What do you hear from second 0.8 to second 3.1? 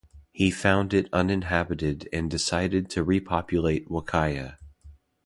it uninhabited and decided to